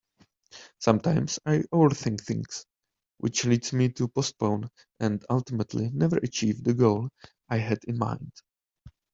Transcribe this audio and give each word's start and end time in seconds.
Sometimes 0.79 1.37
I 1.45 1.57
overthink 1.71 2.21
things 2.21 2.65
which 3.19 3.45
leads 3.45 3.71
me 3.71 3.89
to 3.89 4.07
postpone 4.07 4.71
and 4.99 5.23
ultimately 5.29 5.91
never 5.93 6.17
achieve 6.17 6.63
the 6.63 6.73
goal 6.73 7.09
I 7.47 7.57
had 7.59 7.83
in 7.83 7.99
mind. 7.99 8.31